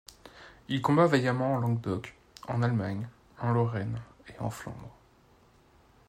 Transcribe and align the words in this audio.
Il 0.67 0.81
combat 0.81 1.05
vaillamment 1.05 1.53
en 1.53 1.59
Languedoc, 1.59 2.15
en 2.47 2.63
Allemagne 2.63 3.07
en 3.37 3.51
Lorraine 3.51 4.01
et 4.29 4.39
en 4.39 4.49
Flandre. 4.49 4.95